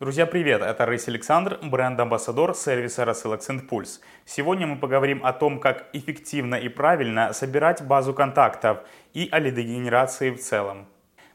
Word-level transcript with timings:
Друзья, 0.00 0.24
привет! 0.24 0.62
Это 0.62 0.86
Рысь 0.86 1.08
Александр, 1.08 1.58
бренд-амбассадор 1.60 2.54
сервиса 2.54 3.04
рассылок 3.04 3.42
SendPulse. 3.42 4.00
Сегодня 4.24 4.66
мы 4.66 4.78
поговорим 4.78 5.20
о 5.22 5.34
том, 5.34 5.60
как 5.60 5.90
эффективно 5.92 6.54
и 6.54 6.70
правильно 6.70 7.34
собирать 7.34 7.82
базу 7.82 8.14
контактов 8.14 8.78
и 9.12 9.28
о 9.30 9.38
лидогенерации 9.38 10.30
в 10.30 10.40
целом. 10.40 10.86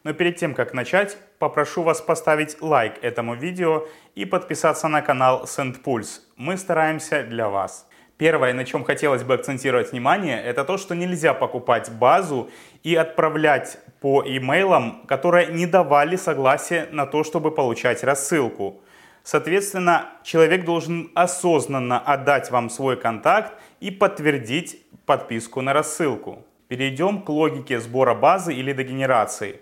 Но 0.04 0.14
перед 0.14 0.38
тем, 0.38 0.56
как 0.56 0.74
начать, 0.74 1.16
попрошу 1.38 1.84
вас 1.84 2.02
поставить 2.02 2.60
лайк 2.60 2.96
этому 3.04 3.36
видео 3.36 3.86
и 4.16 4.26
подписаться 4.26 4.88
на 4.88 5.04
канал 5.04 5.44
SendPulse. 5.44 6.22
Мы 6.36 6.58
стараемся 6.58 7.22
для 7.22 7.50
вас. 7.50 7.88
Первое, 8.18 8.54
на 8.54 8.66
чем 8.66 8.84
хотелось 8.84 9.24
бы 9.24 9.36
акцентировать 9.36 9.92
внимание, 9.92 10.42
это 10.42 10.64
то, 10.64 10.78
что 10.78 10.96
нельзя 10.96 11.36
покупать 11.36 11.92
базу 11.92 12.50
и 12.82 12.96
отправлять 12.96 13.78
по 14.06 14.22
имейлам, 14.24 15.02
которые 15.08 15.48
не 15.48 15.66
давали 15.66 16.16
согласия 16.16 16.88
на 16.92 17.08
то, 17.08 17.24
чтобы 17.24 17.50
получать 17.50 18.04
рассылку. 18.04 18.80
Соответственно, 19.24 20.10
человек 20.24 20.64
должен 20.64 21.10
осознанно 21.16 21.98
отдать 21.98 22.52
вам 22.52 22.70
свой 22.70 22.98
контакт 22.98 23.54
и 23.80 23.90
подтвердить 23.90 24.80
подписку 25.08 25.62
на 25.62 25.74
рассылку. 25.74 26.46
Перейдем 26.68 27.24
к 27.24 27.30
логике 27.30 27.80
сбора 27.80 28.14
базы 28.14 28.54
или 28.54 28.74
дегенерации. 28.74 29.60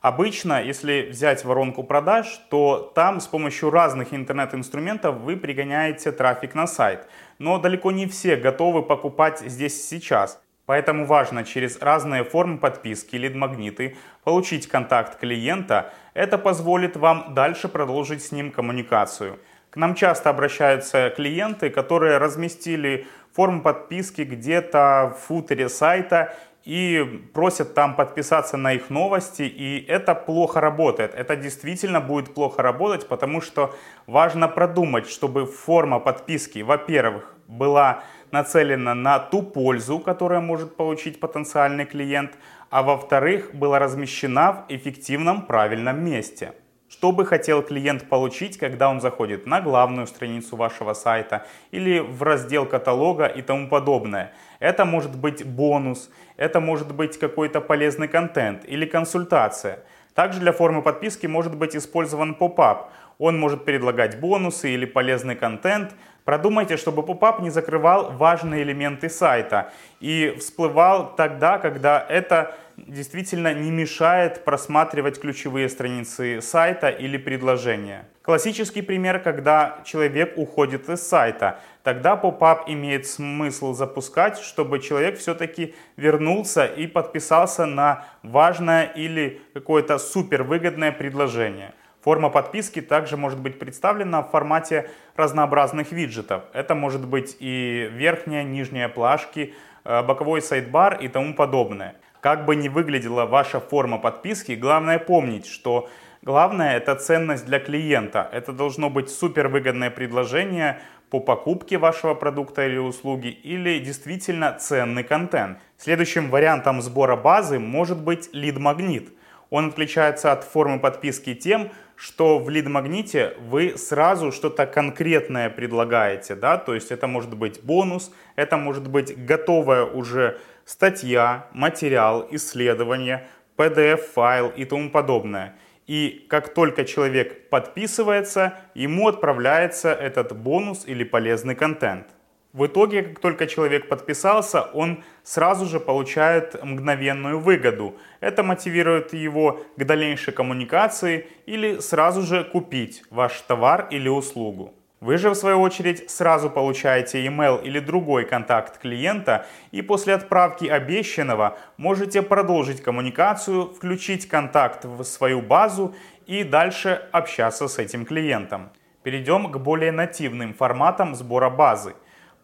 Обычно, 0.00 0.62
если 0.62 1.08
взять 1.10 1.44
воронку 1.44 1.82
продаж, 1.82 2.40
то 2.48 2.90
там 2.94 3.20
с 3.20 3.26
помощью 3.26 3.68
разных 3.68 4.14
интернет-инструментов 4.14 5.16
вы 5.16 5.36
пригоняете 5.36 6.12
трафик 6.12 6.54
на 6.54 6.66
сайт. 6.66 7.06
Но 7.38 7.58
далеко 7.58 7.90
не 7.90 8.06
все 8.06 8.36
готовы 8.36 8.82
покупать 8.82 9.40
здесь 9.40 9.86
сейчас. 9.86 10.40
Поэтому 10.72 11.04
важно 11.04 11.44
через 11.44 11.78
разные 11.82 12.24
формы 12.24 12.56
подписки, 12.56 13.14
лид-магниты, 13.16 13.94
получить 14.24 14.66
контакт 14.66 15.18
клиента. 15.18 15.92
Это 16.14 16.38
позволит 16.38 16.96
вам 16.96 17.34
дальше 17.34 17.68
продолжить 17.68 18.24
с 18.24 18.32
ним 18.32 18.50
коммуникацию. 18.50 19.38
К 19.68 19.76
нам 19.76 19.94
часто 19.94 20.30
обращаются 20.30 21.12
клиенты, 21.14 21.68
которые 21.68 22.16
разместили 22.16 23.06
форму 23.34 23.60
подписки 23.60 24.22
где-то 24.22 25.14
в 25.14 25.26
футере 25.26 25.68
сайта 25.68 26.34
и 26.64 27.22
просят 27.34 27.74
там 27.74 27.96
подписаться 27.96 28.56
на 28.56 28.72
их 28.72 28.90
новости, 28.90 29.42
и 29.42 29.84
это 29.86 30.14
плохо 30.14 30.60
работает. 30.60 31.14
Это 31.14 31.36
действительно 31.36 32.00
будет 32.00 32.34
плохо 32.34 32.62
работать, 32.62 33.08
потому 33.08 33.40
что 33.40 33.74
важно 34.06 34.48
продумать, 34.48 35.08
чтобы 35.08 35.46
форма 35.46 35.98
подписки, 35.98 36.60
во-первых, 36.60 37.34
была 37.48 38.02
нацелена 38.30 38.94
на 38.94 39.18
ту 39.18 39.42
пользу, 39.42 39.98
которую 39.98 40.40
может 40.42 40.76
получить 40.76 41.20
потенциальный 41.20 41.84
клиент, 41.84 42.32
а 42.70 42.82
во-вторых, 42.82 43.54
была 43.54 43.78
размещена 43.78 44.52
в 44.52 44.64
эффективном 44.68 45.42
правильном 45.42 46.04
месте. 46.04 46.54
Что 47.02 47.10
бы 47.10 47.26
хотел 47.26 47.62
клиент 47.62 48.08
получить, 48.08 48.58
когда 48.58 48.88
он 48.88 49.00
заходит 49.00 49.44
на 49.44 49.60
главную 49.60 50.06
страницу 50.06 50.54
вашего 50.54 50.92
сайта 50.92 51.44
или 51.72 51.98
в 51.98 52.22
раздел 52.22 52.64
каталога 52.64 53.26
и 53.26 53.42
тому 53.42 53.68
подобное. 53.68 54.32
Это 54.60 54.84
может 54.84 55.18
быть 55.18 55.44
бонус, 55.44 56.10
это 56.36 56.60
может 56.60 56.94
быть 56.94 57.18
какой-то 57.18 57.60
полезный 57.60 58.06
контент 58.06 58.64
или 58.68 58.86
консультация. 58.86 59.80
Также 60.14 60.38
для 60.38 60.52
формы 60.52 60.80
подписки 60.80 61.26
может 61.26 61.56
быть 61.56 61.74
использован 61.74 62.36
поп-ап. 62.36 62.92
Он 63.18 63.36
может 63.36 63.64
предлагать 63.64 64.20
бонусы 64.20 64.70
или 64.70 64.84
полезный 64.84 65.34
контент. 65.34 65.96
Продумайте, 66.24 66.76
чтобы 66.76 67.02
поп-ап 67.02 67.40
не 67.40 67.50
закрывал 67.50 68.12
важные 68.12 68.62
элементы 68.62 69.08
сайта 69.08 69.72
и 69.98 70.36
всплывал 70.38 71.16
тогда, 71.16 71.58
когда 71.58 72.04
это 72.08 72.54
действительно 72.76 73.52
не 73.52 73.70
мешает 73.70 74.44
просматривать 74.44 75.20
ключевые 75.20 75.68
страницы 75.68 76.40
сайта 76.40 76.88
или 76.88 77.16
предложения. 77.16 78.08
Классический 78.22 78.82
пример, 78.82 79.18
когда 79.18 79.80
человек 79.84 80.34
уходит 80.36 80.88
из 80.88 81.02
сайта. 81.02 81.58
Тогда 81.82 82.14
поп-ап 82.14 82.68
имеет 82.68 83.06
смысл 83.08 83.74
запускать, 83.74 84.38
чтобы 84.38 84.78
человек 84.78 85.18
все-таки 85.18 85.74
вернулся 85.96 86.64
и 86.64 86.86
подписался 86.86 87.66
на 87.66 88.04
важное 88.22 88.84
или 88.84 89.40
какое-то 89.54 89.98
супервыгодное 89.98 90.92
предложение. 90.92 91.74
Форма 92.02 92.30
подписки 92.30 92.80
также 92.80 93.16
может 93.16 93.38
быть 93.38 93.60
представлена 93.60 94.22
в 94.22 94.30
формате 94.30 94.90
разнообразных 95.14 95.92
виджетов. 95.92 96.42
Это 96.52 96.74
может 96.74 97.06
быть 97.06 97.36
и 97.38 97.88
верхняя, 97.92 98.42
нижняя 98.42 98.88
плашки, 98.88 99.54
э, 99.84 100.02
боковой 100.02 100.42
сайдбар 100.42 100.98
и 101.00 101.06
тому 101.06 101.34
подобное. 101.34 101.94
Как 102.20 102.44
бы 102.44 102.56
ни 102.56 102.68
выглядела 102.68 103.24
ваша 103.26 103.60
форма 103.60 103.98
подписки, 103.98 104.52
главное 104.52 104.98
помнить, 104.98 105.46
что 105.46 105.88
главное 106.22 106.76
это 106.76 106.96
ценность 106.96 107.46
для 107.46 107.60
клиента. 107.60 108.28
Это 108.32 108.52
должно 108.52 108.90
быть 108.90 109.08
супер 109.08 109.46
выгодное 109.46 109.90
предложение 109.90 110.80
по 111.08 111.20
покупке 111.20 111.78
вашего 111.78 112.14
продукта 112.14 112.66
или 112.66 112.78
услуги 112.78 113.28
или 113.28 113.78
действительно 113.78 114.56
ценный 114.58 115.04
контент. 115.04 115.58
Следующим 115.76 116.30
вариантом 116.30 116.82
сбора 116.82 117.14
базы 117.14 117.60
может 117.60 118.02
быть 118.02 118.30
лид-магнит. 118.32 119.12
Он 119.50 119.68
отличается 119.68 120.32
от 120.32 120.44
формы 120.44 120.80
подписки 120.80 121.34
тем, 121.34 121.70
что 122.02 122.40
в 122.40 122.50
лид-магните 122.50 123.34
вы 123.38 123.78
сразу 123.78 124.32
что-то 124.32 124.66
конкретное 124.66 125.48
предлагаете, 125.48 126.34
да, 126.34 126.58
то 126.58 126.74
есть 126.74 126.90
это 126.90 127.06
может 127.06 127.36
быть 127.36 127.62
бонус, 127.62 128.12
это 128.34 128.56
может 128.56 128.88
быть 128.88 129.24
готовая 129.24 129.84
уже 129.84 130.40
статья, 130.64 131.46
материал, 131.52 132.26
исследование, 132.32 133.28
PDF-файл 133.56 134.48
и 134.48 134.64
тому 134.64 134.90
подобное. 134.90 135.54
И 135.86 136.26
как 136.28 136.52
только 136.54 136.84
человек 136.84 137.48
подписывается, 137.50 138.58
ему 138.74 139.06
отправляется 139.06 139.92
этот 139.92 140.36
бонус 140.36 140.82
или 140.88 141.04
полезный 141.04 141.54
контент. 141.54 142.08
В 142.52 142.66
итоге, 142.66 143.02
как 143.02 143.18
только 143.18 143.46
человек 143.46 143.88
подписался, 143.88 144.60
он 144.60 145.02
сразу 145.22 145.64
же 145.64 145.80
получает 145.80 146.62
мгновенную 146.62 147.40
выгоду. 147.40 147.96
Это 148.20 148.42
мотивирует 148.42 149.14
его 149.14 149.64
к 149.78 149.84
дальнейшей 149.84 150.34
коммуникации 150.34 151.28
или 151.46 151.78
сразу 151.78 152.20
же 152.20 152.44
купить 152.44 153.04
ваш 153.10 153.40
товар 153.40 153.88
или 153.90 154.08
услугу. 154.08 154.74
Вы 155.00 155.16
же, 155.16 155.30
в 155.30 155.34
свою 155.34 155.60
очередь, 155.62 156.10
сразу 156.10 156.50
получаете 156.50 157.26
email 157.26 157.60
или 157.64 157.80
другой 157.80 158.26
контакт 158.26 158.78
клиента 158.78 159.46
и 159.70 159.80
после 159.80 160.14
отправки 160.14 160.66
обещанного 160.66 161.58
можете 161.78 162.20
продолжить 162.20 162.82
коммуникацию, 162.82 163.72
включить 163.72 164.28
контакт 164.28 164.84
в 164.84 165.02
свою 165.04 165.40
базу 165.40 165.94
и 166.26 166.44
дальше 166.44 167.08
общаться 167.12 167.66
с 167.66 167.78
этим 167.78 168.04
клиентом. 168.04 168.68
Перейдем 169.02 169.50
к 169.50 169.56
более 169.56 169.90
нативным 169.90 170.52
форматам 170.54 171.14
сбора 171.14 171.48
базы. 171.48 171.94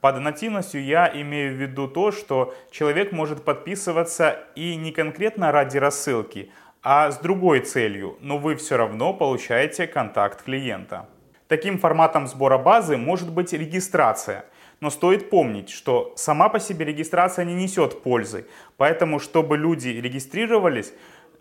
Под 0.00 0.20
нативностью 0.20 0.84
я 0.84 1.10
имею 1.12 1.54
в 1.54 1.56
виду 1.56 1.88
то, 1.88 2.12
что 2.12 2.54
человек 2.70 3.10
может 3.10 3.44
подписываться 3.44 4.38
и 4.54 4.76
не 4.76 4.92
конкретно 4.92 5.50
ради 5.50 5.78
рассылки, 5.78 6.52
а 6.82 7.10
с 7.10 7.18
другой 7.18 7.60
целью, 7.60 8.16
но 8.20 8.38
вы 8.38 8.54
все 8.54 8.76
равно 8.76 9.12
получаете 9.12 9.88
контакт 9.88 10.42
клиента. 10.42 11.08
Таким 11.48 11.78
форматом 11.78 12.28
сбора 12.28 12.58
базы 12.58 12.96
может 12.96 13.32
быть 13.32 13.52
регистрация. 13.52 14.44
Но 14.80 14.90
стоит 14.90 15.30
помнить, 15.30 15.70
что 15.70 16.12
сама 16.14 16.48
по 16.48 16.60
себе 16.60 16.84
регистрация 16.84 17.44
не 17.44 17.54
несет 17.54 18.00
пользы. 18.02 18.46
Поэтому, 18.76 19.18
чтобы 19.18 19.56
люди 19.56 19.88
регистрировались, 19.88 20.92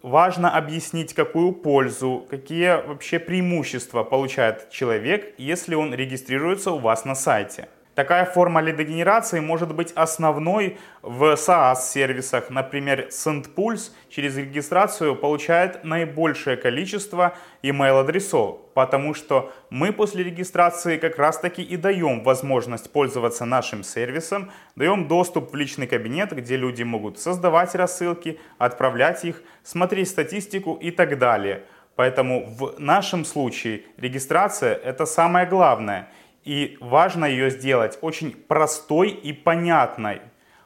важно 0.01 0.49
объяснить, 0.49 1.13
какую 1.13 1.51
пользу, 1.51 2.25
какие 2.29 2.87
вообще 2.87 3.19
преимущества 3.19 4.03
получает 4.03 4.71
человек, 4.71 5.35
если 5.37 5.75
он 5.75 5.93
регистрируется 5.93 6.71
у 6.71 6.79
вас 6.79 7.05
на 7.05 7.13
сайте. 7.13 7.67
Такая 7.97 8.25
форма 8.25 8.61
лидогенерации 8.61 9.39
может 9.39 9.73
быть 9.73 9.91
основной 9.93 10.77
в 11.01 11.33
SaaS-сервисах. 11.33 12.51
Например, 12.51 13.07
SendPulse 13.09 13.89
через 14.07 14.37
регистрацию 14.37 15.15
получает 15.15 15.83
наибольшее 15.83 16.57
количество 16.57 17.33
email-адресов, 17.63 18.59
потому 18.75 19.15
что 19.15 19.51
мы 19.71 19.91
после 19.91 20.23
регистрации 20.23 20.97
как 20.97 21.17
раз 21.17 21.39
таки 21.39 21.63
и 21.63 21.75
даем 21.75 22.21
возможность 22.21 22.91
пользоваться 22.91 23.45
нашим 23.45 23.81
сервисом, 23.83 24.51
даем 24.75 25.07
доступ 25.07 25.51
в 25.51 25.55
личный 25.55 25.87
кабинет, 25.87 26.33
где 26.33 26.55
люди 26.55 26.83
могут 26.83 27.17
создавать 27.17 27.73
рассылки, 27.73 28.39
отправлять 28.59 29.25
их, 29.25 29.41
смотреть 29.63 30.09
статистику 30.09 30.75
и 30.75 30.91
так 30.91 31.17
далее. 31.17 31.63
Поэтому 31.95 32.45
в 32.45 32.75
нашем 32.77 33.25
случае 33.25 33.81
регистрация 33.97 34.75
это 34.75 35.07
самое 35.07 35.47
главное– 35.47 36.09
и 36.47 36.77
важно 36.79 37.25
ее 37.25 37.49
сделать 37.49 37.99
очень 38.01 38.31
простой 38.31 39.09
и 39.09 39.33
понятной. 39.33 40.21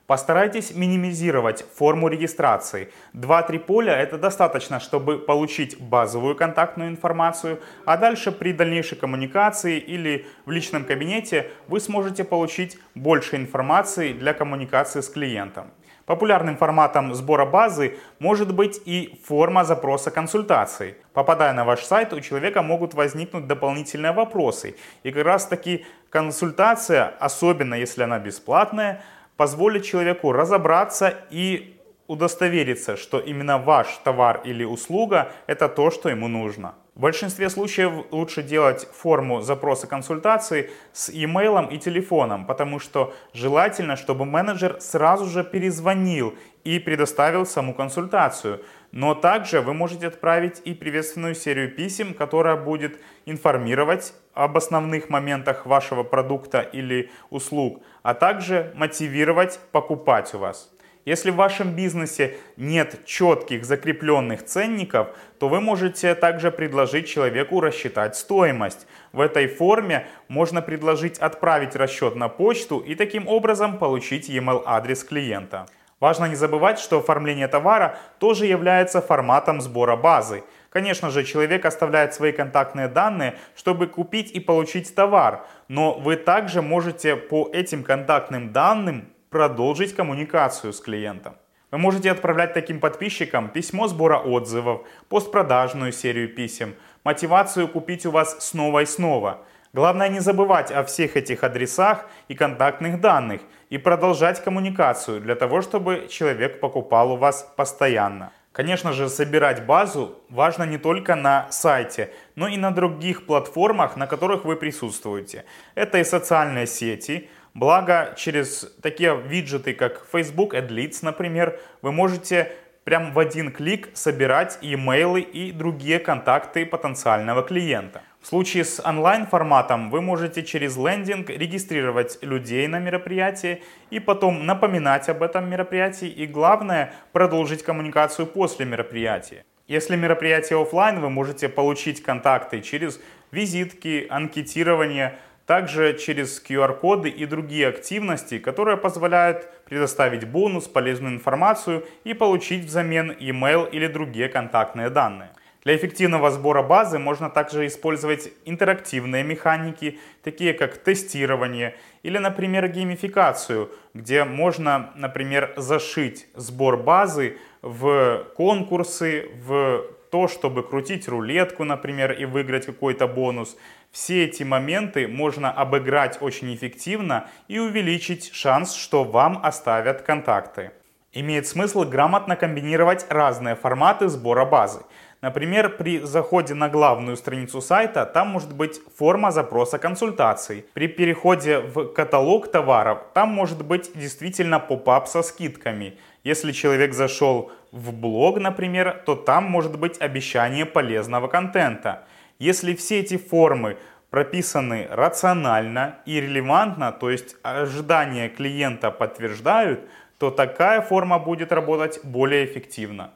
Постарайтесь 0.06 0.76
минимизировать 0.76 1.66
форму 1.74 2.08
регистрации. 2.08 2.92
2-3 3.14 3.60
поля 3.60 3.94
это 3.94 4.18
достаточно, 4.18 4.80
чтобы 4.80 5.18
получить 5.18 5.80
базовую 5.80 6.36
контактную 6.36 6.90
информацию, 6.90 7.62
а 7.86 7.98
дальше 7.98 8.32
при 8.32 8.54
дальнейшей 8.54 8.98
коммуникации 8.98 9.80
или 9.80 10.28
в 10.46 10.52
личном 10.52 10.84
кабинете 10.86 11.50
вы 11.68 11.80
сможете 11.80 12.26
получить 12.26 12.78
больше 12.94 13.38
информации 13.38 14.14
для 14.14 14.34
коммуникации 14.34 15.02
с 15.02 15.10
клиентом. 15.10 15.72
Популярным 16.12 16.58
форматом 16.58 17.16
сбора 17.16 17.46
базы 17.46 17.98
может 18.20 18.54
быть 18.54 18.82
и 18.84 19.18
форма 19.26 19.64
запроса 19.64 20.12
консультации. 20.12 20.98
Попадая 21.14 21.54
на 21.54 21.64
ваш 21.64 21.86
сайт, 21.86 22.12
у 22.12 22.20
человека 22.20 22.62
могут 22.62 22.94
возникнуть 22.94 23.48
дополнительные 23.48 24.12
вопросы. 24.12 24.76
И 25.04 25.12
как 25.14 25.24
раз 25.24 25.46
таки 25.46 25.86
консультация, 26.10 27.14
особенно 27.22 27.76
если 27.76 28.04
она 28.04 28.20
бесплатная, 28.20 29.02
позволит 29.38 29.86
человеку 29.86 30.34
разобраться 30.34 31.14
и 31.30 31.80
удостовериться, 32.12 32.98
что 32.98 33.20
именно 33.20 33.58
ваш 33.58 33.88
товар 34.04 34.42
или 34.44 34.66
услуга 34.66 35.32
это 35.48 35.70
то, 35.70 35.92
что 35.92 36.10
ему 36.10 36.28
нужно. 36.28 36.76
В 36.94 37.00
большинстве 37.00 37.50
случаев 37.50 38.06
лучше 38.12 38.44
делать 38.44 38.86
форму 38.94 39.40
запроса 39.40 39.88
консультации 39.88 40.70
с 40.92 41.10
имейлом 41.10 41.68
и 41.68 41.78
телефоном, 41.78 42.46
потому 42.46 42.80
что 42.80 43.14
желательно, 43.34 43.96
чтобы 43.96 44.26
менеджер 44.26 44.76
сразу 44.82 45.26
же 45.26 45.46
перезвонил 45.46 46.36
и 46.66 46.80
предоставил 46.80 47.46
саму 47.46 47.74
консультацию. 47.74 48.62
Но 48.92 49.16
также 49.16 49.62
вы 49.62 49.74
можете 49.74 50.08
отправить 50.08 50.62
и 50.66 50.74
приветственную 50.74 51.34
серию 51.34 51.74
писем, 51.74 52.14
которая 52.14 52.58
будет 52.58 53.00
информировать 53.26 54.14
об 54.34 54.58
основных 54.58 55.10
моментах 55.10 55.66
вашего 55.66 56.04
продукта 56.04 56.60
или 56.60 57.10
услуг, 57.30 57.82
а 58.04 58.14
также 58.14 58.74
мотивировать 58.76 59.62
покупать 59.72 60.34
у 60.34 60.40
вас. 60.40 60.70
Если 61.04 61.32
в 61.32 61.36
вашем 61.36 61.76
бизнесе 61.76 62.38
нет 62.58 63.06
четких 63.06 63.66
закрепленных 63.66 64.46
ценников, 64.46 65.08
то 65.40 65.50
вы 65.50 65.60
можете 65.60 66.14
также 66.14 66.52
предложить 66.52 67.08
человеку 67.08 67.60
рассчитать 67.60 68.16
стоимость. 68.16 68.86
В 69.12 69.20
этой 69.20 69.48
форме 69.48 70.06
можно 70.28 70.62
предложить 70.62 71.18
отправить 71.18 71.76
расчет 71.76 72.16
на 72.16 72.30
почту 72.30 72.78
и 72.80 72.94
таким 72.94 73.28
образом 73.28 73.80
получить 73.80 74.30
email 74.30 74.62
адрес 74.66 75.04
клиента. 75.04 75.66
Важно 76.00 76.26
не 76.26 76.36
забывать, 76.36 76.80
что 76.80 77.00
оформление 77.00 77.48
товара 77.48 77.98
тоже 78.20 78.46
является 78.46 79.02
форматом 79.02 79.60
сбора 79.60 79.96
базы. 79.96 80.44
Конечно 80.70 81.10
же, 81.10 81.24
человек 81.24 81.66
оставляет 81.66 82.14
свои 82.14 82.32
контактные 82.32 82.88
данные, 82.88 83.36
чтобы 83.56 83.88
купить 83.88 84.32
и 84.32 84.40
получить 84.40 84.94
товар, 84.94 85.46
но 85.68 85.94
вы 85.94 86.16
также 86.16 86.62
можете 86.62 87.16
по 87.16 87.50
этим 87.52 87.84
контактным 87.84 88.52
данным 88.52 89.10
продолжить 89.32 89.96
коммуникацию 89.96 90.74
с 90.74 90.82
клиентом. 90.82 91.38
Вы 91.72 91.78
можете 91.78 92.12
отправлять 92.12 92.54
таким 92.54 92.82
подписчикам 92.82 93.48
письмо 93.48 93.88
сбора 93.88 94.18
отзывов, 94.18 94.82
постпродажную 95.08 95.94
серию 95.94 96.28
писем, 96.28 96.76
мотивацию 97.06 97.70
купить 97.70 98.06
у 98.06 98.12
вас 98.12 98.46
снова 98.46 98.82
и 98.82 98.86
снова. 98.86 99.46
Главное 99.72 100.10
не 100.10 100.20
забывать 100.20 100.70
о 100.70 100.84
всех 100.84 101.16
этих 101.16 101.46
адресах 101.46 102.10
и 102.28 102.36
контактных 102.36 103.00
данных 103.00 103.42
и 103.70 103.78
продолжать 103.78 104.44
коммуникацию 104.44 105.22
для 105.22 105.36
того, 105.36 105.62
чтобы 105.62 106.08
человек 106.10 106.60
покупал 106.60 107.14
у 107.14 107.16
вас 107.16 107.54
постоянно. 107.56 108.34
Конечно 108.52 108.92
же, 108.92 109.08
собирать 109.08 109.66
базу 109.66 110.20
важно 110.28 110.64
не 110.66 110.78
только 110.78 111.16
на 111.16 111.50
сайте, 111.52 112.12
но 112.36 112.50
и 112.50 112.58
на 112.58 112.72
других 112.72 113.26
платформах, 113.26 113.96
на 113.96 114.08
которых 114.08 114.44
вы 114.44 114.58
присутствуете. 114.58 115.46
Это 115.74 116.00
и 116.00 116.04
социальные 116.04 116.68
сети, 116.68 117.30
Благо, 117.54 118.14
через 118.16 118.74
такие 118.82 119.20
виджеты, 119.20 119.74
как 119.74 120.06
Facebook 120.12 120.54
AdLeads, 120.54 121.00
например, 121.02 121.60
вы 121.82 121.92
можете 121.92 122.54
прям 122.86 123.12
в 123.12 123.20
один 123.20 123.52
клик 123.52 123.90
собирать 123.94 124.58
имейлы 124.62 125.22
и 125.22 125.52
другие 125.52 126.00
контакты 126.00 126.66
потенциального 126.66 127.44
клиента. 127.44 128.02
В 128.22 128.28
случае 128.28 128.64
с 128.64 128.80
онлайн-форматом 128.80 129.90
вы 129.90 130.02
можете 130.02 130.44
через 130.44 130.78
лендинг 130.78 131.30
регистрировать 131.30 132.20
людей 132.22 132.68
на 132.68 132.80
мероприятие 132.80 133.62
и 133.90 134.00
потом 134.00 134.46
напоминать 134.46 135.10
об 135.10 135.22
этом 135.22 135.50
мероприятии 135.50 136.08
и 136.08 136.28
главное 136.28 136.94
продолжить 137.12 137.64
коммуникацию 137.64 138.28
после 138.28 138.66
мероприятия. 138.66 139.44
Если 139.68 139.96
мероприятие 139.96 140.62
офлайн, 140.62 141.00
вы 141.00 141.10
можете 141.10 141.50
получить 141.50 142.04
контакты 142.04 142.62
через 142.62 143.00
визитки, 143.32 144.06
анкетирование, 144.10 145.18
также 145.52 145.98
через 145.98 146.42
QR-коды 146.42 147.10
и 147.10 147.26
другие 147.26 147.68
активности, 147.68 148.40
которые 148.40 148.78
позволяют 148.78 149.50
предоставить 149.66 150.26
бонус, 150.26 150.70
полезную 150.70 151.14
информацию 151.14 151.86
и 152.06 152.14
получить 152.14 152.64
взамен 152.64 153.12
email 153.12 153.70
или 153.70 153.88
другие 153.88 154.30
контактные 154.30 154.90
данные. 154.90 155.32
Для 155.66 155.76
эффективного 155.76 156.32
сбора 156.32 156.64
базы 156.64 157.00
можно 157.00 157.30
также 157.30 157.68
использовать 157.68 158.32
интерактивные 158.46 159.26
механики, 159.26 160.00
такие 160.24 160.54
как 160.54 160.78
тестирование 160.78 161.76
или, 162.02 162.18
например, 162.18 162.70
геймификацию, 162.70 163.70
где 163.94 164.24
можно, 164.24 164.94
например, 164.96 165.54
зашить 165.58 166.28
сбор 166.34 166.78
базы 166.78 167.38
в 167.62 168.26
конкурсы, 168.38 169.28
в 169.46 169.84
то, 170.12 170.28
чтобы 170.28 170.62
крутить 170.62 171.08
рулетку, 171.08 171.64
например, 171.64 172.12
и 172.12 172.26
выиграть 172.26 172.66
какой-то 172.66 173.08
бонус. 173.08 173.58
Все 173.92 174.26
эти 174.26 174.44
моменты 174.44 175.08
можно 175.08 175.52
обыграть 175.52 176.22
очень 176.22 176.54
эффективно 176.54 177.28
и 177.48 177.60
увеличить 177.60 178.32
шанс, 178.34 178.74
что 178.74 179.04
вам 179.04 179.40
оставят 179.44 180.02
контакты. 180.02 180.72
Имеет 181.14 181.48
смысл 181.48 181.84
грамотно 181.84 182.36
комбинировать 182.36 183.06
разные 183.10 183.56
форматы 183.56 184.08
сбора 184.08 184.46
базы. 184.46 184.82
Например, 185.22 185.70
при 185.70 186.00
заходе 186.00 186.56
на 186.56 186.68
главную 186.68 187.16
страницу 187.16 187.62
сайта 187.62 188.06
там 188.06 188.30
может 188.30 188.54
быть 188.54 188.82
форма 188.98 189.32
запроса 189.32 189.78
консультаций. 189.78 190.66
При 190.74 190.88
переходе 190.88 191.60
в 191.60 191.94
каталог 191.94 192.50
товаров 192.50 193.00
там 193.14 193.30
может 193.30 193.64
быть 193.64 193.92
действительно 193.94 194.60
поп-ап 194.60 195.08
со 195.08 195.22
скидками. 195.22 196.00
Если 196.24 196.52
человек 196.52 196.94
зашел 196.94 197.52
в 197.72 197.94
блог, 197.94 198.40
например, 198.40 199.02
то 199.06 199.16
там 199.16 199.46
может 199.46 199.80
быть 199.80 200.00
обещание 200.00 200.66
полезного 200.66 201.28
контента. 201.28 202.06
Если 202.38 202.76
все 202.76 203.00
эти 203.00 203.18
формы 203.18 203.78
прописаны 204.12 204.88
рационально 204.90 206.00
и 206.06 206.22
релевантно, 206.22 206.92
то 206.92 207.10
есть 207.10 207.36
ожидания 207.44 208.30
клиента 208.30 208.92
подтверждают, 208.92 209.88
то 210.20 210.30
такая 210.30 210.82
форма 210.82 211.18
будет 211.18 211.52
работать 211.52 212.02
более 212.04 212.46
эффективно. 212.46 213.12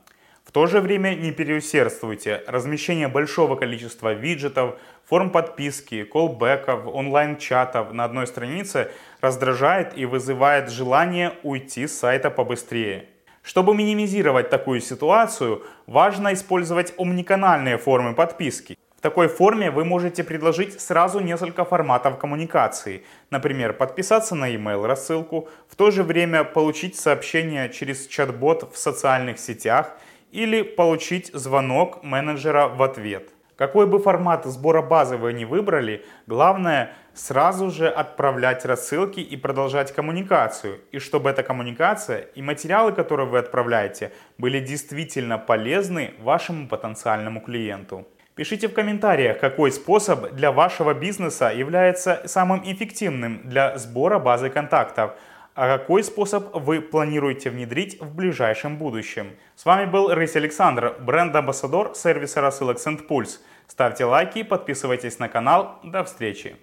В 0.45 0.51
то 0.51 0.67
же 0.67 0.79
время 0.79 1.15
не 1.15 1.31
переусердствуйте. 1.31 2.43
Размещение 2.47 3.07
большого 3.07 3.55
количества 3.55 4.13
виджетов, 4.13 4.75
форм 5.03 5.31
подписки, 5.31 6.03
колбеков, 6.03 6.85
онлайн-чатов 6.85 7.91
на 7.91 8.05
одной 8.05 8.27
странице 8.27 8.91
раздражает 9.21 9.97
и 9.97 10.05
вызывает 10.05 10.69
желание 10.69 11.33
уйти 11.43 11.87
с 11.87 11.97
сайта 11.97 12.29
побыстрее. 12.29 13.09
Чтобы 13.41 13.75
минимизировать 13.75 14.49
такую 14.49 14.81
ситуацию, 14.81 15.63
важно 15.87 16.33
использовать 16.33 16.93
омниканальные 16.97 17.77
формы 17.77 18.13
подписки 18.13 18.77
такой 19.05 19.27
форме 19.27 19.69
вы 19.69 19.85
можете 19.85 20.23
предложить 20.23 20.81
сразу 20.81 21.19
несколько 21.19 21.63
форматов 21.63 22.17
коммуникации. 22.17 23.03
Например, 23.29 23.71
подписаться 23.71 24.33
на 24.33 24.51
email 24.51 24.87
рассылку, 24.87 25.47
в 25.69 25.75
то 25.75 25.91
же 25.91 26.01
время 26.01 26.43
получить 26.43 26.95
сообщение 26.95 27.69
через 27.69 28.07
чат-бот 28.07 28.73
в 28.73 28.79
социальных 28.79 29.37
сетях 29.37 29.95
или 30.31 30.61
получить 30.61 31.31
звонок 31.33 32.03
менеджера 32.03 32.67
в 32.67 32.81
ответ. 32.81 33.29
Какой 33.57 33.87
бы 33.87 33.99
формат 33.99 34.45
сбора 34.45 34.81
базы 34.81 35.15
вы 35.15 35.31
ни 35.31 35.45
выбрали, 35.45 36.03
главное 36.27 36.91
сразу 37.13 37.71
же 37.71 37.87
отправлять 37.87 38.65
рассылки 38.65 39.21
и 39.21 39.37
продолжать 39.37 39.93
коммуникацию. 39.93 40.81
И 40.91 40.99
чтобы 40.99 41.29
эта 41.29 41.41
коммуникация 41.41 42.27
и 42.35 42.41
материалы, 42.41 42.91
которые 42.91 43.27
вы 43.27 43.37
отправляете, 43.39 44.11
были 44.37 44.59
действительно 44.59 45.37
полезны 45.37 46.15
вашему 46.19 46.67
потенциальному 46.67 47.39
клиенту. 47.39 48.05
Пишите 48.35 48.67
в 48.67 48.73
комментариях, 48.73 49.39
какой 49.39 49.71
способ 49.71 50.33
для 50.33 50.51
вашего 50.51 50.93
бизнеса 50.93 51.53
является 51.55 52.23
самым 52.25 52.61
эффективным 52.65 53.39
для 53.45 53.77
сбора 53.77 54.19
базы 54.19 54.49
контактов, 54.49 55.11
а 55.55 55.77
какой 55.77 56.03
способ 56.03 56.53
вы 56.53 56.81
планируете 56.81 57.49
внедрить 57.49 57.99
в 57.99 58.13
ближайшем 58.13 58.77
будущем. 58.77 59.31
С 59.55 59.65
вами 59.65 59.89
был 59.89 60.13
Рысь 60.13 60.35
Александр, 60.35 60.97
бренд-амбассадор 60.99 61.95
сервиса 61.95 62.41
рассылок 62.41 62.77
SendPulse. 62.77 63.39
Ставьте 63.67 64.05
лайки, 64.05 64.43
подписывайтесь 64.43 65.17
на 65.17 65.29
канал. 65.29 65.79
До 65.83 66.03
встречи! 66.03 66.53